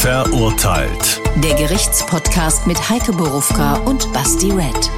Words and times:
Verurteilt. 0.00 1.20
Der 1.42 1.56
Gerichtspodcast 1.56 2.68
mit 2.68 2.78
Heike 2.88 3.10
Borufka 3.10 3.78
und 3.78 4.12
Basti 4.12 4.52
Red. 4.52 4.92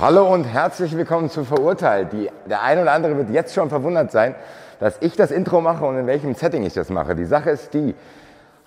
Hallo 0.00 0.32
und 0.32 0.44
herzlich 0.44 0.96
willkommen 0.96 1.28
zu 1.28 1.44
Verurteilt. 1.44 2.12
Die, 2.12 2.30
der 2.48 2.62
eine 2.62 2.82
oder 2.82 2.92
andere 2.92 3.16
wird 3.16 3.30
jetzt 3.30 3.52
schon 3.52 3.68
verwundert 3.68 4.12
sein, 4.12 4.36
dass 4.78 4.94
ich 5.00 5.16
das 5.16 5.32
Intro 5.32 5.60
mache 5.60 5.84
und 5.84 5.98
in 5.98 6.06
welchem 6.06 6.36
Setting 6.36 6.62
ich 6.62 6.72
das 6.72 6.88
mache. 6.88 7.16
Die 7.16 7.24
Sache 7.24 7.50
ist 7.50 7.74
die, 7.74 7.96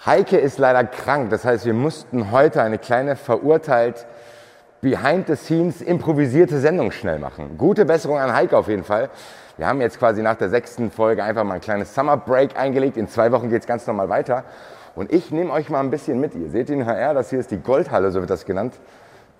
Heike 0.05 0.36
ist 0.36 0.57
leider 0.57 0.84
krank. 0.84 1.30
Das 1.30 1.45
heißt, 1.45 1.66
wir 1.66 1.73
mussten 1.73 2.32
heute 2.32 2.61
eine 2.61 2.80
kleine 2.80 3.16
Verurteilt 3.16 4.05
Behind 4.84 5.26
the 5.28 5.38
Scenes 5.38 5.82
improvisierte 5.82 6.60
Sendung 6.60 6.92
schnell 6.92 7.18
machen. 7.18 7.58
Gute 7.58 7.86
Besserung 7.86 8.18
an 8.18 8.34
Heike 8.34 8.58
auf 8.58 8.68
jeden 8.68 8.84
Fall. 8.84 9.10
Wir 9.56 9.66
haben 9.66 9.80
jetzt 9.80 9.98
quasi 9.98 10.22
nach 10.22 10.36
der 10.36 10.50
sechsten 10.50 10.92
Folge 10.92 11.24
einfach 11.24 11.46
mal 11.46 11.54
ein 11.54 11.62
kleines 11.62 11.96
Summer 11.96 12.18
Break 12.18 12.60
eingelegt. 12.60 12.98
In 12.98 13.08
zwei 13.08 13.32
Wochen 13.32 13.50
geht 13.50 13.62
es 13.62 13.66
ganz 13.66 13.88
normal 13.88 14.10
weiter. 14.10 14.44
Und 14.94 15.14
ich 15.14 15.32
nehme 15.32 15.54
euch 15.54 15.70
mal 15.70 15.80
ein 15.80 15.90
bisschen 15.90 16.20
mit. 16.20 16.36
Ihr 16.36 16.50
seht 16.50 16.68
den 16.68 16.86
HR, 16.86 17.14
das 17.14 17.30
hier 17.30 17.40
ist 17.40 17.52
die 17.52 17.60
Goldhalle, 17.60 18.12
so 18.12 18.20
wird 18.20 18.30
das 18.30 18.44
genannt. 18.44 18.74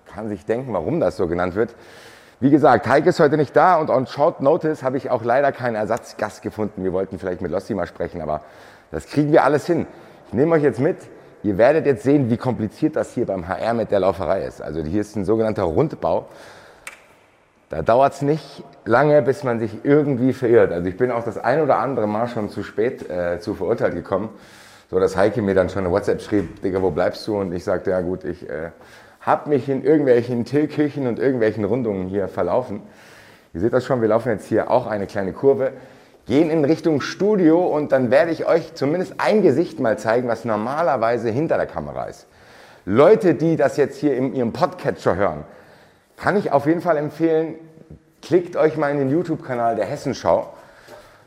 Kann 0.06 0.30
sich 0.30 0.46
denken, 0.46 0.72
warum 0.72 0.98
das 0.98 1.18
so 1.18 1.26
genannt 1.26 1.54
wird. 1.56 1.74
Wie 2.40 2.48
gesagt, 2.48 2.86
Heike 2.86 3.10
ist 3.10 3.20
heute 3.20 3.36
nicht 3.36 3.54
da 3.54 3.76
und 3.76 3.90
on 3.90 4.06
short 4.06 4.40
notice 4.40 4.82
habe 4.82 4.96
ich 4.96 5.10
auch 5.10 5.24
leider 5.24 5.52
keinen 5.52 5.74
Ersatzgast 5.74 6.40
gefunden. 6.40 6.84
Wir 6.84 6.94
wollten 6.94 7.18
vielleicht 7.18 7.42
mit 7.42 7.50
Lossi 7.50 7.74
mal 7.74 7.86
sprechen, 7.86 8.22
aber 8.22 8.40
das 8.90 9.04
kriegen 9.08 9.30
wir 9.30 9.44
alles 9.44 9.66
hin. 9.66 9.86
Ich 10.28 10.32
nehme 10.32 10.54
euch 10.54 10.62
jetzt 10.62 10.80
mit. 10.80 10.96
Ihr 11.44 11.58
werdet 11.58 11.84
jetzt 11.84 12.04
sehen, 12.04 12.30
wie 12.30 12.38
kompliziert 12.38 12.96
das 12.96 13.12
hier 13.12 13.26
beim 13.26 13.46
HR 13.46 13.74
mit 13.74 13.90
der 13.90 14.00
Lauferei 14.00 14.44
ist. 14.44 14.62
Also 14.62 14.82
hier 14.82 15.02
ist 15.02 15.14
ein 15.14 15.26
sogenannter 15.26 15.64
Rundbau. 15.64 16.24
Da 17.68 17.82
dauert 17.82 18.14
es 18.14 18.22
nicht 18.22 18.64
lange, 18.86 19.20
bis 19.20 19.44
man 19.44 19.58
sich 19.58 19.84
irgendwie 19.84 20.32
verirrt. 20.32 20.72
Also 20.72 20.88
ich 20.88 20.96
bin 20.96 21.10
auch 21.10 21.22
das 21.22 21.36
ein 21.36 21.60
oder 21.60 21.78
andere 21.80 22.06
Mal 22.06 22.28
schon 22.28 22.48
zu 22.48 22.62
spät 22.62 23.10
äh, 23.10 23.40
zu 23.40 23.52
verurteilt 23.52 23.94
gekommen, 23.94 24.30
so 24.90 24.98
dass 24.98 25.18
Heike 25.18 25.42
mir 25.42 25.54
dann 25.54 25.68
schon 25.68 25.84
eine 25.84 25.92
WhatsApp 25.92 26.22
schrieb, 26.22 26.62
Digga, 26.62 26.80
wo 26.80 26.90
bleibst 26.90 27.26
du? 27.26 27.38
Und 27.38 27.52
ich 27.52 27.62
sagte, 27.62 27.90
ja 27.90 28.00
gut, 28.00 28.24
ich 28.24 28.48
äh, 28.48 28.70
habe 29.20 29.50
mich 29.50 29.68
in 29.68 29.84
irgendwelchen 29.84 30.46
Tillküchen 30.46 31.06
und 31.06 31.18
irgendwelchen 31.18 31.66
Rundungen 31.66 32.08
hier 32.08 32.28
verlaufen. 32.28 32.80
Ihr 33.52 33.60
seht 33.60 33.74
das 33.74 33.84
schon, 33.84 34.00
wir 34.00 34.08
laufen 34.08 34.30
jetzt 34.30 34.46
hier 34.46 34.70
auch 34.70 34.86
eine 34.86 35.06
kleine 35.06 35.34
Kurve 35.34 35.72
gehen 36.26 36.50
in 36.50 36.64
Richtung 36.64 37.00
Studio 37.00 37.66
und 37.66 37.92
dann 37.92 38.10
werde 38.10 38.30
ich 38.30 38.46
euch 38.46 38.74
zumindest 38.74 39.14
ein 39.18 39.42
Gesicht 39.42 39.80
mal 39.80 39.98
zeigen, 39.98 40.28
was 40.28 40.44
normalerweise 40.44 41.30
hinter 41.30 41.56
der 41.56 41.66
Kamera 41.66 42.04
ist. 42.04 42.26
Leute, 42.86 43.34
die 43.34 43.56
das 43.56 43.76
jetzt 43.76 43.98
hier 43.98 44.16
in 44.16 44.34
ihrem 44.34 44.52
Podcatcher 44.52 45.16
hören, 45.16 45.44
kann 46.16 46.36
ich 46.36 46.52
auf 46.52 46.66
jeden 46.66 46.80
Fall 46.80 46.96
empfehlen, 46.96 47.56
klickt 48.22 48.56
euch 48.56 48.76
mal 48.76 48.90
in 48.90 48.98
den 48.98 49.10
YouTube-Kanal 49.10 49.76
der 49.76 49.86
Hessenschau. 49.86 50.52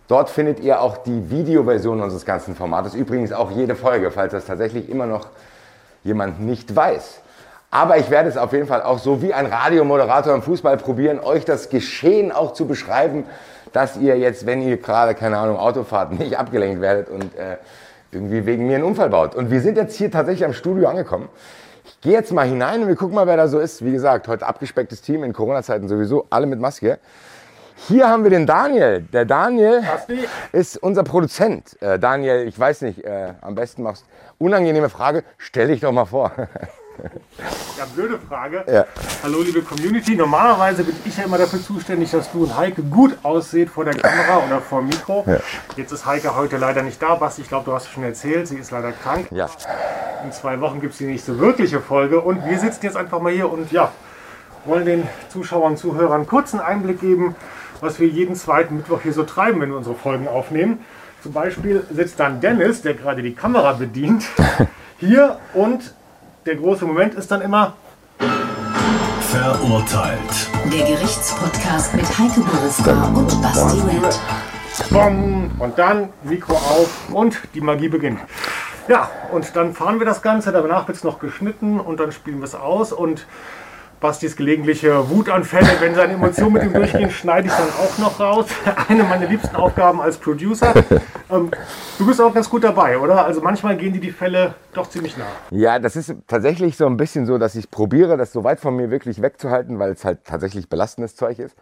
Dort 0.08 0.30
findet 0.30 0.59
ihr 0.62 0.81
auch 0.81 0.98
die 0.98 1.30
Videoversion 1.30 2.02
unseres 2.02 2.25
ganzen 2.25 2.56
Formates. 2.56 2.94
Übrigens 2.94 3.34
auch 3.34 3.52
jede 3.52 3.75
Folge, 3.75 4.09
falls 4.12 4.31
das 4.31 4.45
tatsächlich 4.45 4.90
immer 4.90 5.06
noch 5.06 5.28
jemand 6.03 6.40
nicht 6.40 6.75
weiß. 6.75 7.22
Aber 7.69 7.97
ich 7.97 8.09
werde 8.09 8.29
es 8.29 8.37
auf 8.37 8.53
jeden 8.53 8.67
Fall 8.67 8.81
auch 8.81 8.99
so 8.99 9.21
wie 9.21 9.33
ein 9.33 9.45
Radiomoderator 9.45 10.33
im 10.33 10.41
Fußball 10.41 10.77
probieren, 10.77 11.19
euch 11.19 11.43
das 11.43 11.69
Geschehen 11.69 12.31
auch 12.31 12.53
zu 12.53 12.65
beschreiben, 12.65 13.25
dass 13.73 13.97
ihr 13.97 14.17
jetzt, 14.17 14.45
wenn 14.45 14.61
ihr 14.61 14.77
gerade, 14.77 15.15
keine 15.15 15.37
Ahnung, 15.37 15.57
Auto 15.57 15.83
fahrt, 15.83 16.17
nicht 16.17 16.38
abgelenkt 16.38 16.81
werdet 16.81 17.09
und 17.09 17.35
äh, 17.35 17.57
irgendwie 18.11 18.45
wegen 18.45 18.67
mir 18.67 18.75
einen 18.75 18.85
Unfall 18.85 19.09
baut. 19.09 19.35
Und 19.35 19.51
wir 19.51 19.61
sind 19.61 19.77
jetzt 19.77 19.95
hier 19.97 20.09
tatsächlich 20.09 20.45
am 20.45 20.53
Studio 20.53 20.88
angekommen. 20.88 21.27
Ich 21.85 22.01
gehe 22.01 22.13
jetzt 22.13 22.31
mal 22.31 22.47
hinein 22.47 22.83
und 22.83 22.88
wir 22.88 22.95
gucken 22.95 23.15
mal, 23.15 23.27
wer 23.27 23.38
da 23.38 23.47
so 23.47 23.59
ist. 23.59 23.83
Wie 23.83 23.91
gesagt, 23.91 24.27
heute 24.27 24.45
abgespecktes 24.45 25.01
Team 25.01 25.23
in 25.23 25.33
Corona-Zeiten 25.33 25.88
sowieso, 25.89 26.25
alle 26.29 26.45
mit 26.45 26.59
Maske. 26.59 26.99
Hier 27.88 28.09
haben 28.09 28.23
wir 28.23 28.31
den 28.31 28.47
Daniel. 28.47 29.01
Der 29.13 29.25
Daniel 29.25 29.83
ist 30.51 30.77
unser 30.77 31.03
Produzent. 31.03 31.79
Äh, 31.81 31.99
Daniel, 31.99 32.47
ich 32.47 32.57
weiß 32.57 32.81
nicht, 32.81 33.03
äh, 33.03 33.33
am 33.41 33.55
besten 33.55 33.83
machst 33.83 34.05
unangenehme 34.39 34.89
Frage, 34.89 35.23
stell 35.38 35.67
dich 35.67 35.81
doch 35.81 35.91
mal 35.91 36.05
vor. 36.05 36.31
Ja, 37.78 37.86
blöde 37.94 38.20
Frage. 38.20 38.64
Ja. 38.67 38.86
Hallo, 39.23 39.42
liebe 39.42 39.62
Community. 39.62 40.16
Normalerweise 40.16 40.84
bin 40.84 40.96
ich 41.06 41.18
ja 41.18 41.25
immer 41.25 41.38
dafür 41.38 41.62
zuständig, 41.62 42.12
dass 42.12 42.31
du 42.31 42.44
und 42.44 42.58
Heike 42.58 42.81
gut 42.84 43.18
aussieht 43.24 43.69
vor 43.69 43.85
der 43.85 43.94
Kamera 43.94 44.44
oder 44.46 44.62
vor 44.62 44.81
dem 44.81 44.90
Mikro. 44.90 45.24
Ja. 45.28 45.38
Jetzt 45.75 45.91
ist 45.91 46.06
Heike 46.06 46.36
heute 46.36 46.57
leider 46.57 46.81
nicht 46.81 47.02
da. 47.02 47.16
Basti, 47.16 47.41
ich 47.41 47.47
glaube, 47.47 47.66
du 47.66 47.74
hast 47.74 47.84
es 47.84 47.90
schon 47.90 48.03
erzählt, 48.03 48.47
sie 48.47 48.57
ist 48.57 48.72
leider 48.72 48.91
krank. 48.91 49.28
Ja. 49.31 49.50
In 50.24 50.31
zwei 50.31 50.59
Wochen 50.59 50.81
gibt 50.81 50.94
es 50.94 51.00
die 51.00 51.06
nächste 51.06 51.40
wirkliche 51.40 51.80
Folge. 51.80 52.22
Und 52.22 52.46
wir 52.46 52.59
sitzen 52.59 52.80
jetzt 52.84 52.97
einfach 52.97 53.22
mal 53.22 53.31
hier 53.31 53.52
und 53.52 53.72
ja, 53.72 53.91
wollen 54.66 54.86
den 54.86 55.07
Zuschauern 55.30 55.74
und 55.74 55.78
Zuhörern 55.78 56.22
einen 56.22 56.28
kurzen 56.28 56.59
Einblick 56.59 57.00
geben, 57.02 57.36
was 57.80 58.00
wir 58.00 58.07
jeden 58.07 58.36
zweiten 58.36 58.78
Mittwoch 58.78 59.02
hier 59.02 59.13
so 59.13 59.24
treiben, 59.24 59.62
wenn 59.62 59.69
wir 59.69 59.78
unsere 59.78 59.96
Folgen 59.96 60.28
aufnehmen. 60.28 60.80
Zum 61.22 61.34
Beispiel 61.34 61.84
sitzt 61.91 62.19
dann 62.19 62.41
Dennis, 62.41 62.81
der 62.81 62.94
gerade 62.94 63.22
die 63.22 63.34
Kamera 63.34 63.74
bedient, 63.74 64.25
hier 65.00 65.40
und 65.53 65.94
der 66.47 66.56
große 66.56 66.85
Moment 66.85 67.13
ist 67.16 67.30
dann 67.30 67.41
immer 67.41 67.74
Verurteilt. 69.19 70.50
Der 70.72 70.85
Gerichtspodcast 70.85 71.94
mit 71.94 72.06
Heike 72.18 72.40
Borufka 72.40 73.08
und 73.13 73.41
Basti 73.41 73.81
Red. 73.81 74.19
Bom, 74.90 75.52
und 75.59 75.78
dann 75.78 76.09
Mikro 76.24 76.53
auf 76.53 77.09
und 77.12 77.38
die 77.53 77.59
Magie 77.59 77.90
beginnt. 77.90 78.22
Ja, 78.88 79.12
und 79.34 79.53
dann 79.57 79.74
fahren 79.74 80.00
wir 80.00 80.06
das 80.06 80.22
Ganze, 80.22 80.53
danach 80.53 80.88
wird 80.88 80.97
es 80.97 81.03
noch 81.03 81.19
geschnitten 81.19 81.81
und 81.81 82.00
dann 82.00 82.13
spielen 82.13 82.38
wir 82.38 82.46
es 82.46 82.56
aus 82.56 82.94
und 82.94 83.28
Bastis 84.00 84.35
gelegentliche 84.35 85.09
Wutanfälle, 85.09 85.69
wenn 85.80 85.96
seine 85.96 86.13
Emotionen 86.13 86.53
mit 86.53 86.63
ihm 86.63 86.74
durchgehen, 86.74 87.09
schneide 87.09 87.47
ich 87.47 87.53
dann 87.53 87.69
auch 87.69 87.97
noch 87.97 88.19
raus. 88.19 88.46
Eine 88.88 89.03
meiner 89.03 89.28
liebsten 89.28 89.56
Aufgaben 89.56 90.00
als 90.02 90.18
Producer. 90.18 90.74
Ähm, 91.30 91.50
du 91.97 92.06
bist 92.06 92.22
auch 92.22 92.34
ganz 92.34 92.50
gut 92.50 92.63
dabei, 92.63 93.00
oder? 93.00 93.25
Also 93.25 93.41
manchmal 93.41 93.75
gehen 93.75 93.94
dir 93.94 94.00
die 94.00 94.12
Fälle 94.12 94.53
doch 94.74 94.88
ziemlich 94.88 95.18
nah. 95.18 95.25
Ja, 95.50 95.80
das 95.80 95.96
ist 95.96 96.13
tatsächlich 96.28 96.78
so 96.78 96.86
ein 96.86 96.96
bisschen 96.96 97.25
so, 97.25 97.40
dass 97.40 97.56
ich 97.56 97.72
probiere, 97.72 98.18
das 98.18 98.31
so 98.31 98.44
weit 98.44 98.59
von 98.59 98.75
mir 98.75 98.91
wirklich 98.91 99.22
wegzuhalten, 99.22 99.80
weil 99.80 99.91
es 99.94 100.06
halt 100.06 100.24
tatsächlich 100.25 100.69
belastendes 100.69 101.16
Zeug 101.16 101.40
ist. 101.40 101.57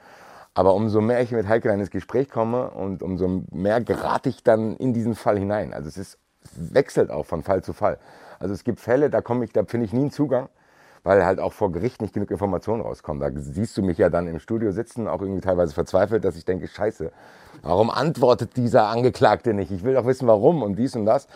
Aber 0.53 0.73
umso 0.73 1.01
mehr 1.01 1.21
ich 1.21 1.31
mit 1.31 1.47
Heike 1.47 1.69
dann 1.69 1.79
ins 1.79 1.89
Gespräch 1.89 2.29
komme 2.29 2.69
und 2.69 3.01
umso 3.01 3.43
mehr 3.51 3.81
gerate 3.81 4.29
ich 4.29 4.43
dann 4.43 4.75
in 4.75 4.93
diesen 4.93 5.15
Fall 5.15 5.37
hinein. 5.37 5.73
Also 5.73 5.87
es 5.87 5.97
ist, 5.97 6.17
wechselt 6.55 7.11
auch 7.11 7.25
von 7.25 7.43
Fall 7.43 7.63
zu 7.63 7.73
Fall. 7.73 7.97
Also 8.39 8.53
es 8.53 8.63
gibt 8.65 8.81
Fälle, 8.81 9.09
da 9.09 9.21
komme 9.21 9.45
ich, 9.45 9.53
da 9.53 9.63
finde 9.63 9.85
ich 9.85 9.93
nie 9.93 10.01
einen 10.01 10.11
Zugang 10.11 10.49
weil 11.05 11.23
halt 11.23 11.39
auch 11.39 11.53
vor 11.53 11.71
Gericht 11.71 12.01
nicht 12.01 12.15
genug 12.15 12.31
Informationen 12.31 12.81
rauskommen. 12.81 13.21
Da 13.21 13.29
siehst 13.39 13.77
du 13.77 13.83
mich 13.83 13.99
ja 13.99 14.09
dann 14.09 14.27
im 14.27 14.39
Studio 14.39 14.71
sitzen, 14.71 15.07
auch 15.07 15.21
irgendwie 15.21 15.39
teilweise 15.39 15.71
verzweifelt, 15.71 16.25
dass 16.25 16.35
ich 16.35 16.45
denke, 16.45 16.67
scheiße, 16.67 17.11
warum 17.61 17.91
antwortet 17.91 18.57
dieser 18.57 18.87
Angeklagte 18.87 19.53
nicht? 19.53 19.71
Ich 19.71 19.83
will 19.83 19.93
doch 19.93 20.07
wissen, 20.07 20.27
warum 20.27 20.63
und 20.63 20.77
dies 20.77 20.95
und 20.95 21.05
das. 21.05 21.27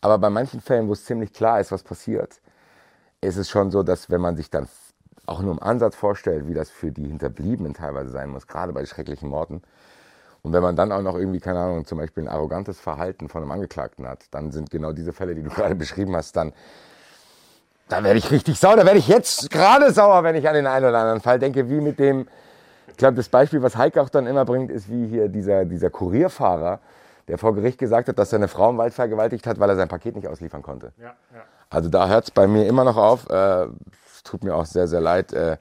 Aber 0.00 0.18
bei 0.18 0.28
manchen 0.28 0.60
Fällen, 0.60 0.88
wo 0.88 0.92
es 0.92 1.04
ziemlich 1.04 1.32
klar 1.32 1.60
ist, 1.60 1.70
was 1.70 1.84
passiert, 1.84 2.40
ist 3.20 3.36
es 3.36 3.48
schon 3.48 3.70
so, 3.70 3.84
dass 3.84 4.10
wenn 4.10 4.20
man 4.20 4.36
sich 4.36 4.50
dann 4.50 4.68
auch 5.26 5.40
nur 5.40 5.52
im 5.52 5.62
Ansatz 5.62 5.94
vorstellt, 5.94 6.48
wie 6.48 6.54
das 6.54 6.70
für 6.70 6.90
die 6.90 7.06
Hinterbliebenen 7.06 7.74
teilweise 7.74 8.10
sein 8.10 8.30
muss, 8.30 8.48
gerade 8.48 8.72
bei 8.72 8.84
schrecklichen 8.86 9.28
Morden, 9.28 9.62
und 10.42 10.52
wenn 10.52 10.62
man 10.62 10.74
dann 10.76 10.90
auch 10.90 11.02
noch 11.02 11.16
irgendwie, 11.16 11.40
keine 11.40 11.60
Ahnung, 11.60 11.86
zum 11.86 11.98
Beispiel 11.98 12.24
ein 12.24 12.28
arrogantes 12.28 12.80
Verhalten 12.80 13.28
von 13.28 13.42
einem 13.42 13.50
Angeklagten 13.52 14.06
hat, 14.06 14.26
dann 14.32 14.52
sind 14.52 14.70
genau 14.70 14.92
diese 14.92 15.12
Fälle, 15.12 15.34
die 15.36 15.42
du 15.42 15.50
gerade 15.54 15.76
beschrieben 15.76 16.16
hast, 16.16 16.36
dann 16.36 16.52
da 17.88 18.02
werde 18.02 18.18
ich 18.18 18.30
richtig 18.30 18.58
sauer. 18.58 18.76
Da 18.76 18.84
werde 18.84 18.98
ich 18.98 19.08
jetzt 19.08 19.50
gerade 19.50 19.92
sauer, 19.92 20.22
wenn 20.24 20.34
ich 20.34 20.48
an 20.48 20.54
den 20.54 20.66
einen 20.66 20.86
oder 20.86 20.98
anderen 20.98 21.20
Fall 21.20 21.38
denke, 21.38 21.68
wie 21.68 21.80
mit 21.80 21.98
dem, 21.98 22.26
ich 22.88 22.96
glaube, 22.96 23.16
das 23.16 23.28
Beispiel, 23.28 23.62
was 23.62 23.76
Heike 23.76 24.02
auch 24.02 24.08
dann 24.08 24.26
immer 24.26 24.44
bringt, 24.44 24.70
ist 24.70 24.90
wie 24.90 25.06
hier 25.06 25.28
dieser, 25.28 25.64
dieser 25.64 25.90
Kurierfahrer, 25.90 26.80
der 27.28 27.38
vor 27.38 27.54
Gericht 27.54 27.78
gesagt 27.78 28.08
hat, 28.08 28.18
dass 28.18 28.32
er 28.32 28.38
eine 28.38 28.48
Frau 28.48 28.70
im 28.70 28.78
Wald 28.78 28.94
vergewaltigt 28.94 29.46
hat, 29.46 29.58
weil 29.58 29.68
er 29.68 29.76
sein 29.76 29.88
Paket 29.88 30.16
nicht 30.16 30.28
ausliefern 30.28 30.62
konnte. 30.62 30.92
Ja, 30.98 31.14
ja. 31.34 31.42
Also 31.70 31.88
da 31.88 32.08
hört 32.08 32.24
es 32.24 32.30
bei 32.30 32.46
mir 32.46 32.66
immer 32.66 32.84
noch 32.84 32.96
auf. 32.96 33.28
Äh, 33.28 33.66
es 34.14 34.22
tut 34.22 34.44
mir 34.44 34.54
auch 34.54 34.66
sehr, 34.66 34.86
sehr 34.86 35.00
leid, 35.00 35.32
äh, 35.32 35.56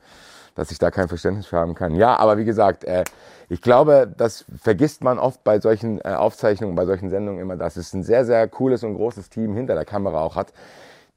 dass 0.56 0.72
ich 0.72 0.80
da 0.80 0.92
kein 0.92 1.08
Verständnis 1.08 1.48
für 1.48 1.58
haben 1.58 1.76
kann. 1.76 1.96
Ja, 1.96 2.18
aber 2.18 2.38
wie 2.38 2.46
gesagt, 2.46 2.84
äh, 2.84 3.04
ich 3.50 3.62
glaube, 3.62 4.12
das 4.18 4.46
vergisst 4.62 5.04
man 5.04 5.20
oft 5.20 5.44
bei 5.44 5.60
solchen 5.60 6.00
äh, 6.02 6.14
Aufzeichnungen, 6.14 6.76
bei 6.76 6.86
solchen 6.86 7.10
Sendungen 7.10 7.42
immer, 7.42 7.58
dass 7.58 7.76
es 7.76 7.94
ein 7.94 8.04
sehr, 8.04 8.26
sehr 8.26 8.48
cooles 8.48 8.84
und 8.84 8.96
großes 8.96 9.30
Team 9.30 9.54
hinter 9.54 9.76
der 9.76 9.86
Kamera 9.86 10.22
auch 10.22 10.36
hat, 10.36 10.54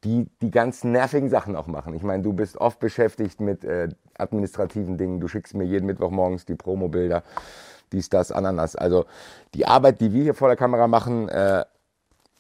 die 0.05 0.29
die 0.41 0.51
ganzen 0.51 0.93
nervigen 0.93 1.29
Sachen 1.29 1.57
auch 1.57 1.67
machen. 1.67 1.95
Ich 1.95 2.03
meine, 2.03 2.23
du 2.23 2.33
bist 2.33 2.57
oft 2.57 2.79
beschäftigt 2.79 3.41
mit 3.41 3.65
äh, 3.65 3.89
administrativen 4.17 4.97
Dingen. 4.97 5.21
Du 5.21 5.29
schickst 5.29 5.55
mir 5.55 5.65
jeden 5.65 5.87
Mittwoch 5.87 6.11
morgens 6.11 6.45
die 6.45 6.55
Promo-Bilder, 6.55 7.23
dies, 7.93 8.09
das, 8.09 8.31
Ananas. 8.31 8.77
Also 8.77 9.07
die 9.55 9.67
Arbeit, 9.67 10.01
die 10.01 10.13
wir 10.13 10.23
hier 10.23 10.35
vor 10.35 10.49
der 10.49 10.57
Kamera 10.57 10.87
machen, 10.87 11.29
äh, 11.29 11.65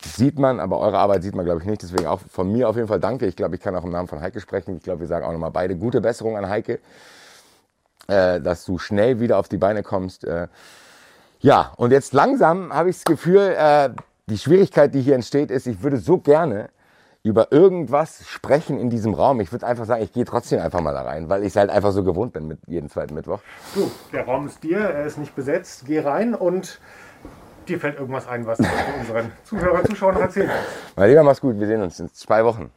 sieht 0.01 0.39
man, 0.39 0.61
aber 0.61 0.79
eure 0.79 0.99
Arbeit 0.99 1.25
sieht 1.25 1.35
man, 1.35 1.45
glaube 1.45 1.61
ich, 1.61 1.67
nicht. 1.67 1.83
Deswegen 1.83 2.07
auch 2.07 2.21
von 2.21 2.53
mir 2.53 2.69
auf 2.69 2.77
jeden 2.77 2.89
Fall 2.89 3.01
danke. 3.01 3.27
Ich 3.27 3.35
glaube, 3.35 3.57
ich 3.57 3.61
kann 3.61 3.75
auch 3.75 3.85
im 3.85 3.91
Namen 3.91 4.09
von 4.09 4.21
Heike 4.21 4.41
sprechen. 4.41 4.77
Ich 4.77 4.83
glaube, 4.85 5.01
wir 5.01 5.07
sagen 5.09 5.27
auch 5.27 5.33
nochmal 5.33 5.51
beide 5.51 5.77
gute 5.77 6.01
Besserung 6.01 6.37
an 6.37 6.49
Heike, 6.49 6.79
äh, 8.07 8.41
dass 8.41 8.65
du 8.65 8.79
schnell 8.79 9.19
wieder 9.19 9.39
auf 9.39 9.49
die 9.49 9.57
Beine 9.59 9.83
kommst. 9.83 10.25
Äh, 10.25 10.47
ja, 11.41 11.73
und 11.77 11.91
jetzt 11.91 12.13
langsam 12.13 12.73
habe 12.73 12.91
ich 12.91 12.97
das 12.97 13.05
Gefühl, 13.05 13.55
äh, 13.57 13.91
die 14.27 14.39
Schwierigkeit, 14.39 14.95
die 14.95 15.01
hier 15.01 15.15
entsteht, 15.15 15.51
ist, 15.51 15.67
ich 15.67 15.83
würde 15.83 15.97
so 15.97 16.19
gerne 16.19 16.69
über 17.23 17.53
irgendwas 17.53 18.27
sprechen 18.29 18.79
in 18.79 18.91
diesem 18.91 19.13
Raum. 19.15 19.41
Ich 19.41 19.53
würde 19.53 19.67
einfach 19.67 19.85
sagen, 19.85 20.03
ich 20.03 20.13
gehe 20.13 20.25
trotzdem 20.25 20.61
einfach 20.61 20.81
mal 20.81 20.93
da 20.95 21.03
rein, 21.03 21.29
weil 21.29 21.43
ich 21.43 21.49
es 21.49 21.57
halt 21.57 21.71
einfach 21.71 21.93
so 21.93 22.05
gewohnt 22.05 22.33
bin 22.33 22.47
mit 22.47 22.61
jedem 22.67 22.89
zweiten 22.89 23.15
Mittwoch. 23.15 23.41
Du, 23.75 23.91
der 24.13 24.25
Raum 24.25 24.47
ist 24.47 24.63
dir, 24.63 24.79
er 24.79 25.05
ist 25.05 25.19
nicht 25.19 25.35
besetzt. 25.35 25.85
Geh 25.87 26.01
rein 26.01 26.35
und 26.35 26.81
dir 27.67 27.79
fällt 27.81 27.99
irgendwas 27.99 28.27
ein, 28.29 28.47
was 28.47 28.59
du 28.59 28.65
unseren 29.01 29.33
Zuhörern, 29.45 29.85
Zuschauern 29.85 30.17
erzählen 30.17 30.49
kannst. 30.49 30.97
Mein 30.97 31.11
Lieber, 31.11 31.23
mach's 31.23 31.41
gut. 31.41 31.59
Wir 31.59 31.67
sehen 31.67 31.83
uns 31.83 31.99
in 32.01 32.13
zwei 32.15 32.45
Wochen. 32.45 32.71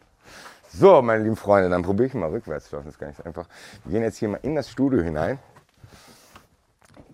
So, 0.73 1.01
meine 1.01 1.23
lieben 1.23 1.35
Freunde, 1.35 1.69
dann 1.69 1.81
probiere 1.83 2.07
ich 2.07 2.13
mal 2.13 2.29
rückwärts 2.29 2.69
zu 2.69 2.75
laufen. 2.75 2.85
Das 2.87 2.95
ist 2.95 2.99
gar 2.99 3.07
nicht 3.07 3.17
so 3.17 3.23
einfach. 3.23 3.45
Wir 3.83 3.93
gehen 3.93 4.03
jetzt 4.03 4.17
hier 4.17 4.29
mal 4.29 4.39
in 4.41 4.55
das 4.55 4.69
Studio 4.69 5.01
hinein. 5.01 5.37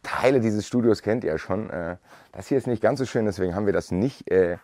Teile 0.04 0.40
dieses 0.40 0.66
Studios 0.66 1.02
kennt 1.02 1.24
ihr 1.24 1.38
schon. 1.38 1.70
Äh, 1.70 1.98
Das 2.32 2.48
hier 2.48 2.58
ist 2.58 2.68
nicht 2.68 2.82
ganz 2.82 3.00
so 3.00 3.06
schön, 3.06 3.26
deswegen 3.26 3.56
haben 3.56 3.66
wir 3.66 3.74
das 3.74 3.92
nicht 3.92 4.30
äh, 4.32 4.58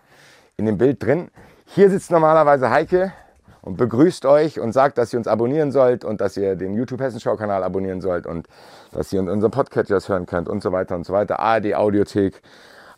in 0.58 0.66
dem 0.66 0.78
Bild 0.78 1.04
drin. 1.04 1.30
Hier 1.66 1.90
sitzt 1.90 2.12
normalerweise 2.12 2.70
Heike 2.70 3.14
und 3.62 3.78
begrüßt 3.78 4.26
euch 4.26 4.60
und 4.60 4.74
sagt, 4.74 4.98
dass 4.98 5.14
ihr 5.14 5.18
uns 5.18 5.28
abonnieren 5.28 5.72
sollt 5.72 6.04
und 6.04 6.22
dass 6.22 6.38
ihr 6.38 6.56
den 6.56 6.74
YouTube 6.74 7.02
Hessenschau-Kanal 7.02 7.64
abonnieren 7.64 8.02
sollt 8.02 8.28
und 8.28 8.48
dass 8.92 9.12
ihr 9.14 9.22
unseren 9.22 9.52
Podcatchers 9.52 10.10
hören 10.10 10.26
könnt 10.26 10.50
und 10.50 10.62
so 10.62 10.72
weiter 10.72 10.96
und 10.96 11.06
so 11.06 11.14
weiter. 11.14 11.40
ARD 11.40 11.74
Audiothek. 11.74 12.42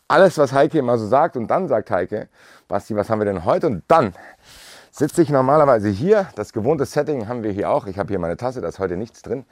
Alles, 0.08 0.36
was 0.38 0.52
Heike 0.52 0.78
immer 0.78 0.98
so 0.98 1.06
sagt. 1.06 1.36
Und 1.36 1.48
dann 1.48 1.68
sagt 1.68 1.90
Heike, 1.90 2.28
Basti, 2.68 2.94
was 2.96 3.08
haben 3.08 3.20
wir 3.20 3.24
denn 3.24 3.44
heute? 3.44 3.68
Und 3.68 3.84
dann 3.88 4.12
sitze 4.90 5.22
ich 5.22 5.30
normalerweise 5.30 5.88
hier. 5.88 6.28
Das 6.34 6.52
gewohnte 6.52 6.84
Setting 6.84 7.28
haben 7.28 7.42
wir 7.42 7.52
hier 7.52 7.70
auch. 7.70 7.86
Ich 7.86 7.98
habe 7.98 8.08
hier 8.08 8.18
meine 8.18 8.36
Tasse, 8.36 8.60
da 8.60 8.68
ist 8.68 8.78
heute 8.78 8.96
nichts 8.96 9.22
drin. 9.22 9.44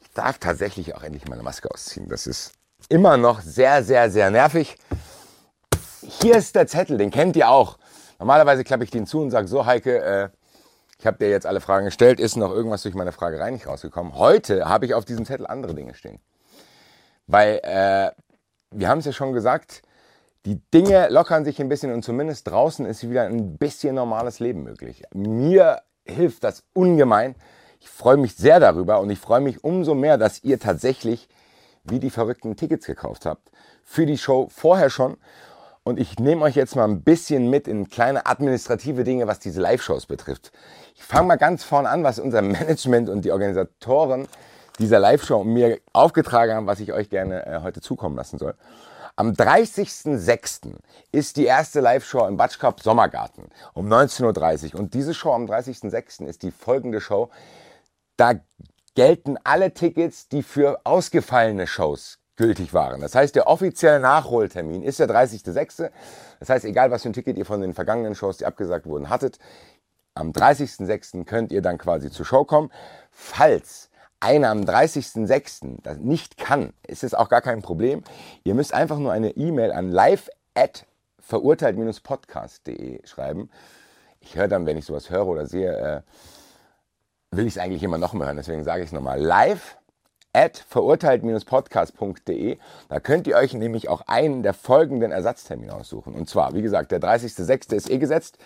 Ich 0.00 0.10
darf 0.12 0.38
tatsächlich 0.38 0.94
auch 0.94 1.02
endlich 1.02 1.28
meine 1.28 1.42
Maske 1.42 1.70
ausziehen. 1.70 2.08
Das 2.08 2.26
ist 2.26 2.52
immer 2.88 3.16
noch 3.16 3.40
sehr, 3.40 3.82
sehr, 3.82 4.10
sehr 4.10 4.30
nervig. 4.30 4.76
Hier 6.02 6.36
ist 6.36 6.54
der 6.54 6.66
Zettel, 6.66 6.98
den 6.98 7.10
kennt 7.10 7.36
ihr 7.36 7.48
auch. 7.48 7.78
Normalerweise 8.20 8.64
klappe 8.64 8.84
ich 8.84 8.90
den 8.90 9.06
zu 9.06 9.20
und 9.22 9.30
sage, 9.30 9.48
so 9.48 9.64
Heike, 9.64 9.98
äh, 9.98 10.28
ich 10.98 11.06
habe 11.06 11.16
dir 11.16 11.30
jetzt 11.30 11.46
alle 11.46 11.62
Fragen 11.62 11.86
gestellt, 11.86 12.20
ist 12.20 12.36
noch 12.36 12.52
irgendwas 12.52 12.82
durch 12.82 12.94
meine 12.94 13.12
Fragerei 13.12 13.50
nicht 13.50 13.66
rausgekommen. 13.66 14.14
Heute 14.14 14.68
habe 14.68 14.84
ich 14.84 14.92
auf 14.92 15.06
diesem 15.06 15.24
Zettel 15.24 15.46
andere 15.46 15.74
Dinge 15.74 15.94
stehen. 15.94 16.20
Weil, 17.26 17.60
äh, 17.62 18.10
wir 18.70 18.88
haben 18.88 18.98
es 18.98 19.06
ja 19.06 19.12
schon 19.12 19.32
gesagt, 19.32 19.80
die 20.44 20.60
Dinge 20.74 21.08
lockern 21.08 21.46
sich 21.46 21.60
ein 21.60 21.70
bisschen 21.70 21.92
und 21.92 22.02
zumindest 22.02 22.46
draußen 22.48 22.84
ist 22.84 23.08
wieder 23.08 23.22
ein 23.22 23.56
bisschen 23.56 23.94
normales 23.94 24.38
Leben 24.38 24.64
möglich. 24.64 25.02
Mir 25.14 25.80
hilft 26.04 26.44
das 26.44 26.62
ungemein. 26.74 27.36
Ich 27.80 27.88
freue 27.88 28.18
mich 28.18 28.36
sehr 28.36 28.60
darüber 28.60 29.00
und 29.00 29.08
ich 29.08 29.18
freue 29.18 29.40
mich 29.40 29.64
umso 29.64 29.94
mehr, 29.94 30.18
dass 30.18 30.44
ihr 30.44 30.60
tatsächlich 30.60 31.26
wie 31.84 31.98
die 31.98 32.10
verrückten 32.10 32.54
Tickets 32.56 32.84
gekauft 32.84 33.24
habt. 33.24 33.50
Für 33.82 34.04
die 34.04 34.18
Show 34.18 34.48
vorher 34.50 34.90
schon. 34.90 35.16
Und 35.90 35.98
ich 35.98 36.20
nehme 36.20 36.42
euch 36.42 36.54
jetzt 36.54 36.76
mal 36.76 36.84
ein 36.84 37.02
bisschen 37.02 37.50
mit 37.50 37.66
in 37.66 37.88
kleine 37.88 38.24
administrative 38.24 39.02
Dinge, 39.02 39.26
was 39.26 39.40
diese 39.40 39.60
Live-Shows 39.60 40.06
betrifft. 40.06 40.52
Ich 40.94 41.02
fange 41.02 41.26
mal 41.26 41.36
ganz 41.36 41.64
vorne 41.64 41.88
an, 41.88 42.04
was 42.04 42.20
unser 42.20 42.42
Management 42.42 43.08
und 43.08 43.24
die 43.24 43.32
Organisatoren 43.32 44.28
dieser 44.78 45.00
Live-Show 45.00 45.42
mir 45.42 45.80
aufgetragen 45.92 46.54
haben, 46.54 46.68
was 46.68 46.78
ich 46.78 46.92
euch 46.92 47.10
gerne 47.10 47.44
äh, 47.44 47.60
heute 47.62 47.80
zukommen 47.80 48.14
lassen 48.14 48.38
soll. 48.38 48.54
Am 49.16 49.32
30.06. 49.32 50.76
ist 51.10 51.36
die 51.36 51.46
erste 51.46 51.80
Live-Show 51.80 52.24
im 52.28 52.36
Batschkap 52.36 52.80
Sommergarten 52.80 53.48
um 53.74 53.92
19.30 53.92 54.74
Uhr. 54.74 54.80
Und 54.80 54.94
diese 54.94 55.12
Show 55.12 55.32
am 55.32 55.46
30.06. 55.46 56.24
ist 56.24 56.44
die 56.44 56.52
folgende 56.52 57.00
Show. 57.00 57.30
Da 58.16 58.34
gelten 58.94 59.38
alle 59.42 59.74
Tickets, 59.74 60.28
die 60.28 60.44
für 60.44 60.82
ausgefallene 60.84 61.66
Shows 61.66 62.19
gültig 62.40 62.72
waren. 62.72 63.02
Das 63.02 63.14
heißt, 63.14 63.34
der 63.34 63.48
offizielle 63.48 64.00
Nachholtermin 64.00 64.82
ist 64.82 64.98
der 64.98 65.10
30.06. 65.10 65.90
Das 66.38 66.48
heißt, 66.48 66.64
egal 66.64 66.90
was 66.90 67.02
für 67.02 67.10
ein 67.10 67.12
Ticket 67.12 67.36
ihr 67.36 67.44
von 67.44 67.60
den 67.60 67.74
vergangenen 67.74 68.14
Shows, 68.14 68.38
die 68.38 68.46
abgesagt 68.46 68.86
wurden, 68.86 69.10
hattet, 69.10 69.38
am 70.14 70.30
30.06. 70.30 71.26
könnt 71.26 71.52
ihr 71.52 71.60
dann 71.60 71.76
quasi 71.76 72.10
zur 72.10 72.24
Show 72.24 72.46
kommen. 72.46 72.70
Falls 73.10 73.90
einer 74.20 74.48
am 74.48 74.62
30.06. 74.62 75.82
das 75.82 75.98
nicht 75.98 76.38
kann, 76.38 76.72
ist 76.86 77.04
es 77.04 77.12
auch 77.12 77.28
gar 77.28 77.42
kein 77.42 77.60
Problem. 77.60 78.02
Ihr 78.42 78.54
müsst 78.54 78.72
einfach 78.72 78.98
nur 78.98 79.12
eine 79.12 79.32
E-Mail 79.36 79.70
an 79.70 79.90
live 79.90 80.30
at 80.54 80.86
verurteilt-podcast.de 81.18 83.06
schreiben. 83.06 83.50
Ich 84.20 84.36
höre 84.36 84.48
dann, 84.48 84.64
wenn 84.64 84.78
ich 84.78 84.86
sowas 84.86 85.10
höre 85.10 85.26
oder 85.26 85.44
sehe, 85.44 85.76
äh, 85.76 86.00
will 87.32 87.46
ich 87.46 87.56
es 87.56 87.62
eigentlich 87.62 87.82
immer 87.82 87.98
noch 87.98 88.14
mal 88.14 88.28
hören. 88.28 88.38
Deswegen 88.38 88.64
sage 88.64 88.82
ich 88.82 88.88
es 88.88 88.92
nochmal. 88.92 89.20
Live 89.20 89.76
at 90.32 90.64
verurteilt-podcast.de. 90.68 92.58
Da 92.88 93.00
könnt 93.00 93.26
ihr 93.26 93.36
euch 93.36 93.54
nämlich 93.54 93.88
auch 93.88 94.02
einen 94.06 94.42
der 94.42 94.54
folgenden 94.54 95.12
Ersatztermine 95.12 95.74
aussuchen. 95.74 96.14
Und 96.14 96.28
zwar, 96.28 96.54
wie 96.54 96.62
gesagt, 96.62 96.92
der 96.92 97.00
30.06. 97.00 97.74
ist 97.74 97.90
eh 97.90 97.98
gesetzt. 97.98 98.38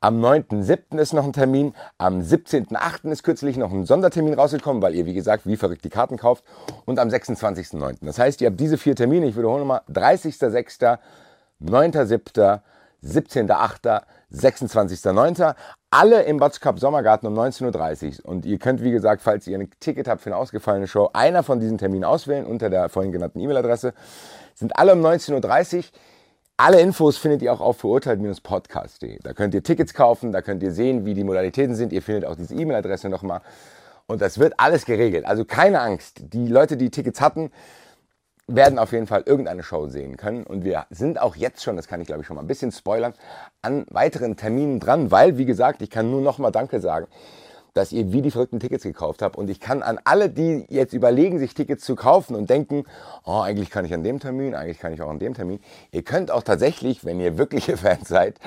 Am 0.00 0.20
9.7. 0.20 0.98
ist 0.98 1.12
noch 1.12 1.24
ein 1.24 1.32
Termin. 1.32 1.74
Am 1.96 2.18
17.8. 2.18 3.08
ist 3.12 3.22
kürzlich 3.22 3.56
noch 3.56 3.70
ein 3.70 3.86
Sondertermin 3.86 4.34
rausgekommen, 4.34 4.82
weil 4.82 4.96
ihr, 4.96 5.06
wie 5.06 5.14
gesagt, 5.14 5.46
wie 5.46 5.56
verrückt 5.56 5.84
die 5.84 5.90
Karten 5.90 6.16
kauft. 6.16 6.42
Und 6.86 6.98
am 6.98 7.08
26.9. 7.08 7.98
Das 8.00 8.18
heißt, 8.18 8.40
ihr 8.40 8.48
habt 8.48 8.58
diese 8.58 8.78
vier 8.78 8.96
Termine. 8.96 9.26
Ich 9.26 9.36
wiederhole 9.36 9.60
nochmal. 9.60 9.82
30.06., 9.92 10.98
9.7., 11.62 12.60
17.8., 13.04 14.02
26.09. 14.32 15.54
Alle 15.94 16.22
im 16.22 16.38
Batsch 16.38 16.58
Cup 16.62 16.80
Sommergarten 16.80 17.28
um 17.28 17.38
19.30 17.38 18.20
Uhr. 18.24 18.30
Und 18.30 18.46
ihr 18.46 18.58
könnt, 18.58 18.82
wie 18.82 18.92
gesagt, 18.92 19.20
falls 19.20 19.46
ihr 19.46 19.58
ein 19.58 19.68
Ticket 19.78 20.08
habt 20.08 20.22
für 20.22 20.30
eine 20.30 20.38
ausgefallene 20.38 20.86
Show, 20.86 21.10
einer 21.12 21.42
von 21.42 21.60
diesen 21.60 21.76
Terminen 21.76 22.04
auswählen 22.04 22.46
unter 22.46 22.70
der 22.70 22.88
vorhin 22.88 23.12
genannten 23.12 23.40
E-Mail-Adresse. 23.40 23.92
Sind 24.54 24.74
alle 24.78 24.94
um 24.94 25.04
19.30 25.04 25.76
Uhr. 25.76 25.84
Alle 26.56 26.80
Infos 26.80 27.18
findet 27.18 27.42
ihr 27.42 27.52
auch 27.52 27.60
auf 27.60 27.76
verurteilt-podcast.de. 27.76 29.18
Da 29.22 29.34
könnt 29.34 29.52
ihr 29.52 29.62
Tickets 29.62 29.92
kaufen, 29.92 30.32
da 30.32 30.40
könnt 30.40 30.62
ihr 30.62 30.72
sehen, 30.72 31.04
wie 31.04 31.12
die 31.12 31.24
Modalitäten 31.24 31.74
sind. 31.74 31.92
Ihr 31.92 32.00
findet 32.00 32.24
auch 32.24 32.36
diese 32.36 32.54
E-Mail-Adresse 32.54 33.10
nochmal. 33.10 33.42
Und 34.06 34.22
das 34.22 34.38
wird 34.38 34.54
alles 34.56 34.86
geregelt. 34.86 35.26
Also 35.26 35.44
keine 35.44 35.82
Angst. 35.82 36.22
Die 36.32 36.48
Leute, 36.48 36.78
die 36.78 36.88
Tickets 36.88 37.20
hatten, 37.20 37.50
werden 38.54 38.78
auf 38.78 38.92
jeden 38.92 39.06
Fall 39.06 39.22
irgendeine 39.26 39.62
Show 39.62 39.88
sehen 39.88 40.16
können. 40.16 40.44
Und 40.44 40.64
wir 40.64 40.86
sind 40.90 41.20
auch 41.20 41.36
jetzt 41.36 41.62
schon, 41.62 41.76
das 41.76 41.88
kann 41.88 42.00
ich 42.00 42.06
glaube 42.06 42.22
ich 42.22 42.26
schon 42.26 42.36
mal 42.36 42.42
ein 42.42 42.48
bisschen 42.48 42.72
spoilern, 42.72 43.14
an 43.62 43.86
weiteren 43.90 44.36
Terminen 44.36 44.80
dran, 44.80 45.10
weil, 45.10 45.38
wie 45.38 45.44
gesagt, 45.44 45.82
ich 45.82 45.90
kann 45.90 46.10
nur 46.10 46.20
noch 46.20 46.38
mal 46.38 46.50
Danke 46.50 46.80
sagen, 46.80 47.06
dass 47.74 47.92
ihr 47.92 48.12
wie 48.12 48.22
die 48.22 48.30
verrückten 48.30 48.60
Tickets 48.60 48.84
gekauft 48.84 49.22
habt. 49.22 49.36
Und 49.36 49.48
ich 49.48 49.60
kann 49.60 49.82
an 49.82 49.98
alle, 50.04 50.28
die 50.28 50.66
jetzt 50.68 50.92
überlegen, 50.92 51.38
sich 51.38 51.54
Tickets 51.54 51.84
zu 51.84 51.94
kaufen 51.94 52.34
und 52.34 52.50
denken, 52.50 52.84
oh, 53.24 53.40
eigentlich 53.40 53.70
kann 53.70 53.84
ich 53.84 53.94
an 53.94 54.04
dem 54.04 54.20
Termin, 54.20 54.54
eigentlich 54.54 54.78
kann 54.78 54.92
ich 54.92 55.00
auch 55.00 55.08
an 55.08 55.18
dem 55.18 55.34
Termin. 55.34 55.60
Ihr 55.90 56.02
könnt 56.02 56.30
auch 56.30 56.42
tatsächlich, 56.42 57.04
wenn 57.04 57.20
ihr 57.20 57.38
wirkliche 57.38 57.76
Fans 57.78 58.08
seid, 58.08 58.38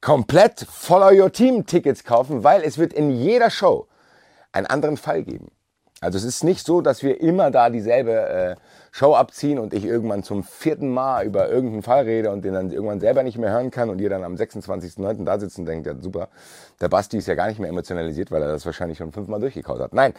komplett 0.00 0.66
Follow 0.68 1.10
Your 1.12 1.32
Team 1.32 1.66
Tickets 1.66 2.04
kaufen, 2.04 2.44
weil 2.44 2.62
es 2.62 2.78
wird 2.78 2.92
in 2.92 3.10
jeder 3.10 3.50
Show 3.50 3.86
einen 4.52 4.66
anderen 4.66 4.96
Fall 4.96 5.22
geben. 5.22 5.50
Also 6.00 6.16
es 6.16 6.24
ist 6.24 6.44
nicht 6.44 6.64
so, 6.64 6.80
dass 6.80 7.02
wir 7.02 7.20
immer 7.20 7.50
da 7.50 7.70
dieselbe 7.70 8.12
äh, 8.12 8.56
Show 8.98 9.14
abziehen 9.14 9.60
und 9.60 9.74
ich 9.74 9.84
irgendwann 9.84 10.24
zum 10.24 10.42
vierten 10.42 10.88
Mal 10.88 11.24
über 11.24 11.48
irgendeinen 11.48 11.82
Fall 11.82 12.02
rede 12.02 12.32
und 12.32 12.44
den 12.44 12.52
dann 12.52 12.72
irgendwann 12.72 12.98
selber 12.98 13.22
nicht 13.22 13.38
mehr 13.38 13.52
hören 13.52 13.70
kann 13.70 13.90
und 13.90 14.00
ihr 14.00 14.10
dann 14.10 14.24
am 14.24 14.34
26.09. 14.34 15.24
da 15.24 15.38
sitzen 15.38 15.60
und 15.60 15.66
denkt, 15.66 15.86
ja 15.86 15.94
super, 16.00 16.28
der 16.80 16.88
Basti 16.88 17.18
ist 17.18 17.28
ja 17.28 17.36
gar 17.36 17.46
nicht 17.46 17.60
mehr 17.60 17.68
emotionalisiert, 17.68 18.32
weil 18.32 18.42
er 18.42 18.48
das 18.48 18.66
wahrscheinlich 18.66 18.98
schon 18.98 19.12
fünfmal 19.12 19.38
durchgekaut 19.38 19.78
hat. 19.78 19.94
Nein, 19.94 20.14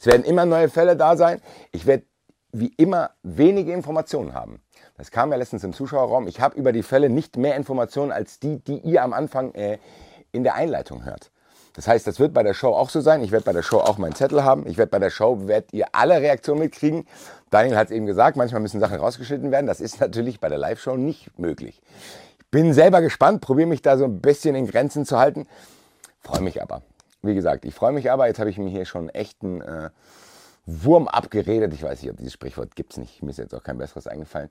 es 0.00 0.06
werden 0.06 0.24
immer 0.24 0.46
neue 0.46 0.68
Fälle 0.68 0.96
da 0.96 1.16
sein. 1.16 1.40
Ich 1.70 1.86
werde 1.86 2.06
wie 2.50 2.72
immer 2.76 3.10
wenige 3.22 3.72
Informationen 3.72 4.34
haben. 4.34 4.60
Das 4.96 5.12
kam 5.12 5.30
ja 5.30 5.36
letztens 5.36 5.62
im 5.62 5.72
Zuschauerraum. 5.72 6.26
Ich 6.26 6.40
habe 6.40 6.58
über 6.58 6.72
die 6.72 6.82
Fälle 6.82 7.10
nicht 7.10 7.36
mehr 7.36 7.54
Informationen 7.54 8.10
als 8.10 8.40
die, 8.40 8.58
die 8.58 8.78
ihr 8.78 9.02
am 9.04 9.12
Anfang 9.12 9.52
äh, 9.54 9.78
in 10.32 10.42
der 10.42 10.54
Einleitung 10.54 11.04
hört. 11.04 11.30
Das 11.74 11.88
heißt, 11.88 12.06
das 12.06 12.20
wird 12.20 12.32
bei 12.32 12.42
der 12.42 12.54
Show 12.54 12.68
auch 12.68 12.88
so 12.88 13.00
sein. 13.00 13.22
Ich 13.22 13.32
werde 13.32 13.44
bei 13.44 13.52
der 13.52 13.62
Show 13.62 13.78
auch 13.78 13.98
meinen 13.98 14.14
Zettel 14.14 14.44
haben. 14.44 14.66
Ich 14.66 14.78
werde 14.78 14.90
bei 14.90 15.00
der 15.00 15.10
Show, 15.10 15.48
werdet 15.48 15.72
ihr 15.72 15.86
alle 15.92 16.20
Reaktionen 16.20 16.60
mitkriegen. 16.60 17.06
Daniel 17.50 17.76
hat 17.76 17.88
es 17.88 17.90
eben 17.90 18.06
gesagt, 18.06 18.36
manchmal 18.36 18.60
müssen 18.60 18.80
Sachen 18.80 18.96
rausgeschnitten 18.96 19.50
werden. 19.50 19.66
Das 19.66 19.80
ist 19.80 20.00
natürlich 20.00 20.40
bei 20.40 20.48
der 20.48 20.58
Live-Show 20.58 20.96
nicht 20.96 21.36
möglich. 21.38 21.82
Ich 22.38 22.46
bin 22.50 22.72
selber 22.72 23.00
gespannt, 23.00 23.40
probiere 23.40 23.68
mich 23.68 23.82
da 23.82 23.98
so 23.98 24.04
ein 24.04 24.20
bisschen 24.20 24.54
in 24.54 24.68
Grenzen 24.68 25.04
zu 25.04 25.18
halten. 25.18 25.48
Freue 26.20 26.40
mich 26.42 26.62
aber. 26.62 26.82
Wie 27.22 27.34
gesagt, 27.34 27.64
ich 27.64 27.74
freue 27.74 27.92
mich 27.92 28.10
aber. 28.10 28.28
Jetzt 28.28 28.38
habe 28.38 28.50
ich 28.50 28.58
mir 28.58 28.70
hier 28.70 28.84
schon 28.84 29.08
echt 29.08 29.42
einen 29.42 29.60
äh, 29.60 29.90
Wurm 30.66 31.08
abgeredet. 31.08 31.74
Ich 31.74 31.82
weiß 31.82 32.02
nicht, 32.02 32.10
ob 32.10 32.18
dieses 32.18 32.32
Sprichwort 32.32 32.76
gibt 32.76 32.92
es 32.92 32.98
nicht. 32.98 33.22
Mir 33.22 33.30
ist 33.30 33.38
jetzt 33.38 33.54
auch 33.54 33.64
kein 33.64 33.78
besseres 33.78 34.06
eingefallen. 34.06 34.50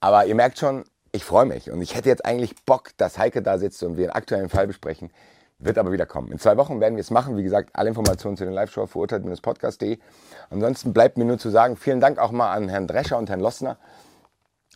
Aber 0.00 0.24
ihr 0.24 0.34
merkt 0.34 0.58
schon, 0.58 0.84
ich 1.12 1.24
freue 1.24 1.44
mich. 1.44 1.70
Und 1.70 1.82
ich 1.82 1.94
hätte 1.94 2.08
jetzt 2.08 2.24
eigentlich 2.24 2.54
Bock, 2.64 2.90
dass 2.96 3.18
Heike 3.18 3.42
da 3.42 3.58
sitzt 3.58 3.82
und 3.82 3.98
wir 3.98 4.06
einen 4.06 4.16
aktuellen 4.16 4.48
Fall 4.48 4.66
besprechen. 4.66 5.10
Wird 5.62 5.78
aber 5.78 5.92
wieder 5.92 6.06
kommen. 6.06 6.32
In 6.32 6.40
zwei 6.40 6.56
Wochen 6.56 6.80
werden 6.80 6.96
wir 6.96 7.02
es 7.02 7.12
machen. 7.12 7.36
Wie 7.36 7.44
gesagt, 7.44 7.70
alle 7.72 7.88
Informationen 7.88 8.36
zu 8.36 8.44
den 8.44 8.52
Live-Show 8.52 8.86
verurteilt-podcast.de. 8.86 9.98
Ansonsten 10.50 10.92
bleibt 10.92 11.16
mir 11.16 11.24
nur 11.24 11.38
zu 11.38 11.50
sagen, 11.50 11.76
vielen 11.76 12.00
Dank 12.00 12.18
auch 12.18 12.32
mal 12.32 12.52
an 12.52 12.68
Herrn 12.68 12.88
Drescher 12.88 13.16
und 13.16 13.30
Herrn 13.30 13.38
Lossner, 13.38 13.76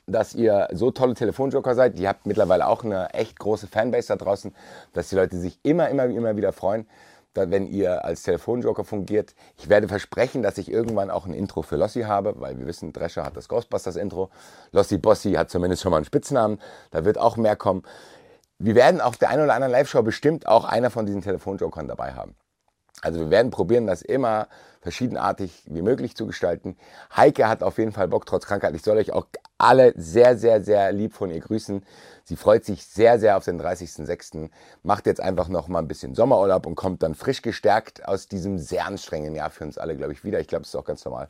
dass 0.06 0.32
ihr 0.32 0.68
so 0.70 0.92
tolle 0.92 1.14
Telefonjoker 1.14 1.74
seid. 1.74 1.98
Ihr 1.98 2.08
habt 2.08 2.26
mittlerweile 2.26 2.68
auch 2.68 2.84
eine 2.84 3.12
echt 3.14 3.36
große 3.40 3.66
Fanbase 3.66 4.08
da 4.08 4.16
draußen, 4.16 4.54
dass 4.92 5.08
die 5.08 5.16
Leute 5.16 5.36
sich 5.38 5.58
immer, 5.64 5.88
immer, 5.88 6.04
immer 6.04 6.36
wieder 6.36 6.52
freuen, 6.52 6.86
wenn 7.34 7.66
ihr 7.66 8.04
als 8.04 8.22
Telefonjoker 8.22 8.84
fungiert. 8.84 9.34
Ich 9.58 9.68
werde 9.68 9.88
versprechen, 9.88 10.44
dass 10.44 10.56
ich 10.56 10.70
irgendwann 10.70 11.10
auch 11.10 11.26
ein 11.26 11.34
Intro 11.34 11.62
für 11.62 11.74
Lossi 11.74 12.02
habe, 12.02 12.34
weil 12.36 12.60
wir 12.60 12.66
wissen, 12.66 12.92
Drescher 12.92 13.24
hat 13.24 13.36
das 13.36 13.48
Ghostbusters-Intro. 13.48 14.30
Lossi 14.70 14.98
Bossi 14.98 15.32
hat 15.32 15.50
zumindest 15.50 15.82
schon 15.82 15.90
mal 15.90 15.96
einen 15.96 16.06
Spitznamen. 16.06 16.60
Da 16.92 17.04
wird 17.04 17.18
auch 17.18 17.36
mehr 17.36 17.56
kommen. 17.56 17.82
Wir 18.58 18.74
werden 18.74 19.00
auf 19.00 19.18
der 19.18 19.28
einen 19.30 19.44
oder 19.44 19.54
anderen 19.54 19.72
Live-Show 19.72 20.02
bestimmt 20.02 20.46
auch 20.46 20.64
einer 20.64 20.90
von 20.90 21.04
diesen 21.04 21.20
Telefonjokern 21.20 21.88
dabei 21.88 22.14
haben. 22.14 22.34
Also 23.02 23.20
wir 23.20 23.30
werden 23.30 23.50
probieren, 23.50 23.86
das 23.86 24.00
immer 24.00 24.48
verschiedenartig 24.80 25.64
wie 25.66 25.82
möglich 25.82 26.16
zu 26.16 26.26
gestalten. 26.26 26.76
Heike 27.14 27.48
hat 27.48 27.62
auf 27.62 27.76
jeden 27.76 27.92
Fall 27.92 28.08
Bock 28.08 28.24
trotz 28.24 28.46
Krankheit. 28.46 28.74
Ich 28.74 28.82
soll 28.82 28.96
euch 28.96 29.12
auch 29.12 29.26
alle 29.58 29.92
sehr, 29.96 30.38
sehr, 30.38 30.62
sehr 30.62 30.92
lieb 30.92 31.12
von 31.12 31.30
ihr 31.30 31.40
grüßen. 31.40 31.84
Sie 32.24 32.36
freut 32.36 32.64
sich 32.64 32.86
sehr, 32.86 33.18
sehr 33.18 33.36
auf 33.36 33.44
den 33.44 33.60
30.06. 33.60 34.48
Macht 34.82 35.06
jetzt 35.06 35.20
einfach 35.20 35.48
noch 35.48 35.68
mal 35.68 35.80
ein 35.80 35.88
bisschen 35.88 36.14
Sommerurlaub 36.14 36.66
und 36.66 36.74
kommt 36.74 37.02
dann 37.02 37.14
frisch 37.14 37.42
gestärkt 37.42 38.06
aus 38.08 38.28
diesem 38.28 38.58
sehr 38.58 38.86
anstrengenden 38.86 39.34
Jahr 39.34 39.50
für 39.50 39.64
uns 39.64 39.76
alle, 39.76 39.96
glaube 39.96 40.12
ich, 40.12 40.24
wieder. 40.24 40.40
Ich 40.40 40.48
glaube, 40.48 40.62
es 40.62 40.68
ist 40.68 40.76
auch 40.76 40.84
ganz 40.84 41.04
normal 41.04 41.28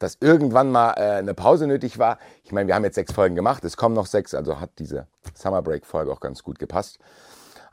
dass 0.00 0.16
irgendwann 0.20 0.72
mal 0.72 0.94
äh, 0.96 1.18
eine 1.18 1.34
Pause 1.34 1.68
nötig 1.68 1.98
war. 1.98 2.18
Ich 2.42 2.50
meine, 2.50 2.66
wir 2.66 2.74
haben 2.74 2.84
jetzt 2.84 2.96
sechs 2.96 3.12
Folgen 3.12 3.36
gemacht, 3.36 3.64
es 3.64 3.76
kommen 3.76 3.94
noch 3.94 4.06
sechs, 4.06 4.34
also 4.34 4.58
hat 4.58 4.70
diese 4.80 5.06
Summer 5.34 5.62
Break 5.62 5.86
Folge 5.86 6.10
auch 6.10 6.20
ganz 6.20 6.42
gut 6.42 6.58
gepasst. 6.58 6.98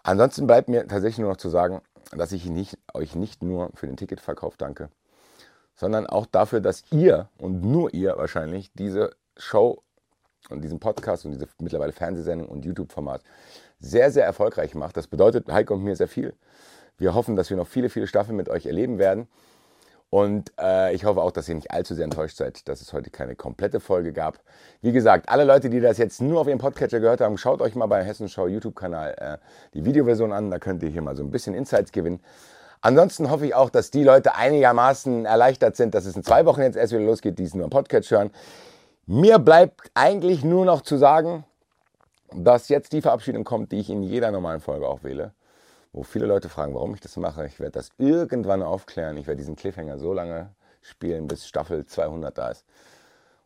Ansonsten 0.03 0.45
bleibt 0.45 0.69
mir 0.69 0.87
tatsächlich 0.87 1.19
nur 1.19 1.31
noch 1.31 1.37
zu 1.37 1.49
sagen, 1.49 1.81
dass 2.11 2.31
ich 2.31 2.45
nicht, 2.45 2.77
euch 2.93 3.15
nicht 3.15 3.41
nur 3.41 3.71
für 3.73 3.87
den 3.87 3.97
Ticketverkauf 3.97 4.57
danke, 4.57 4.89
sondern 5.75 6.05
auch 6.05 6.25
dafür, 6.25 6.61
dass 6.61 6.83
ihr 6.91 7.29
und 7.37 7.63
nur 7.63 7.93
ihr 7.93 8.17
wahrscheinlich 8.17 8.71
diese 8.73 9.11
Show 9.37 9.81
und 10.49 10.61
diesen 10.61 10.79
Podcast 10.79 11.25
und 11.25 11.31
diese 11.31 11.47
mittlerweile 11.59 11.91
Fernsehsendung 11.91 12.47
und 12.47 12.65
YouTube-Format 12.65 13.21
sehr, 13.79 14.11
sehr 14.11 14.25
erfolgreich 14.25 14.75
macht. 14.75 14.97
Das 14.97 15.07
bedeutet 15.07 15.51
Heiko 15.51 15.75
und 15.75 15.83
mir 15.83 15.95
sehr 15.95 16.07
viel. 16.07 16.33
Wir 16.97 17.13
hoffen, 17.13 17.35
dass 17.35 17.49
wir 17.49 17.57
noch 17.57 17.67
viele, 17.67 17.89
viele 17.89 18.07
Staffeln 18.07 18.35
mit 18.35 18.49
euch 18.49 18.65
erleben 18.65 18.97
werden. 18.97 19.27
Und 20.09 20.53
äh, 20.59 20.93
ich 20.95 21.03
hoffe 21.03 21.21
auch, 21.21 21.31
dass 21.31 21.49
ihr 21.49 21.55
nicht 21.55 21.71
allzu 21.71 21.93
sehr 21.93 22.05
enttäuscht 22.05 22.37
seid, 22.37 22.67
dass 22.69 22.81
es 22.81 22.93
heute 22.93 23.09
keine 23.09 23.35
komplette 23.35 23.81
Folge 23.81 24.13
gab. 24.13 24.39
Wie 24.81 24.93
gesagt, 24.93 25.27
alle 25.27 25.43
Leute, 25.43 25.69
die 25.69 25.81
das 25.81 25.97
jetzt 25.97 26.21
nur 26.21 26.39
auf 26.39 26.47
ihrem 26.47 26.59
Podcatcher 26.59 27.01
gehört 27.01 27.19
haben, 27.19 27.37
schaut 27.37 27.61
euch 27.61 27.75
mal 27.75 27.87
beim 27.87 28.05
Hessenschau 28.05 28.47
YouTube-Kanal 28.47 29.15
äh, 29.17 29.37
die 29.73 29.83
Videoversion 29.83 30.31
an. 30.31 30.49
Da 30.49 30.59
könnt 30.59 30.81
ihr 30.81 30.89
hier 30.89 31.01
mal 31.01 31.17
so 31.17 31.23
ein 31.23 31.31
bisschen 31.31 31.53
Insights 31.53 31.91
gewinnen. 31.91 32.21
Ansonsten 32.79 33.29
hoffe 33.29 33.47
ich 33.47 33.55
auch, 33.55 33.69
dass 33.69 33.91
die 33.91 34.03
Leute 34.03 34.35
einigermaßen 34.35 35.25
erleichtert 35.25 35.75
sind, 35.75 35.93
dass 35.93 36.05
es 36.05 36.15
in 36.15 36.23
zwei 36.23 36.45
Wochen 36.45 36.61
jetzt 36.61 36.77
erst 36.77 36.93
wieder 36.93 37.03
losgeht, 37.03 37.37
die 37.37 37.43
es 37.43 37.53
nur 37.53 37.65
im 37.65 37.69
Podcast 37.69 38.09
hören. 38.09 38.31
Mir 39.07 39.39
bleibt 39.39 39.91
eigentlich 39.93 40.45
nur 40.45 40.63
noch 40.63 40.81
zu 40.81 40.95
sagen, 40.95 41.43
dass 42.33 42.69
jetzt 42.69 42.93
die 42.93 43.01
Verabschiedung 43.01 43.43
kommt, 43.43 43.73
die 43.73 43.79
ich 43.79 43.89
in 43.89 44.03
jeder 44.03 44.31
normalen 44.31 44.61
Folge 44.61 44.87
auch 44.87 45.03
wähle 45.03 45.33
wo 45.97 46.03
viele 46.03 46.27
Leute 46.27 46.47
fragen, 46.47 46.75
warum 46.75 46.93
ich 46.93 47.01
das 47.01 47.17
mache. 47.17 47.47
Ich 47.47 47.59
werde 47.59 47.71
das 47.71 47.89
irgendwann 47.97 48.61
aufklären. 48.61 49.17
Ich 49.17 49.25
werde 49.25 49.39
diesen 49.39 49.55
Cliffhanger 49.55 49.97
so 49.97 50.13
lange 50.13 50.51
spielen, 50.81 51.27
bis 51.27 51.47
Staffel 51.47 51.85
200 51.85 52.37
da 52.37 52.49
ist. 52.49 52.65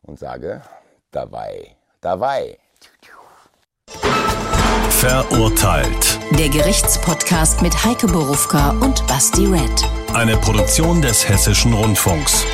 Und 0.01 0.19
sage, 0.19 0.61
dabei, 1.11 1.77
dabei. 2.01 2.57
Verurteilt. 4.89 6.19
Der 6.37 6.49
Gerichtspodcast 6.49 7.61
mit 7.61 7.73
Heike 7.85 8.07
Borufka 8.07 8.71
und 8.81 9.07
Basti 9.07 9.45
Red. 9.45 9.87
Eine 10.13 10.35
Produktion 10.35 11.01
des 11.01 11.27
Hessischen 11.27 11.73
Rundfunks. 11.73 12.45